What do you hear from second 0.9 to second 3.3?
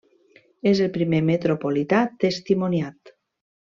primer metropolità testimoniat.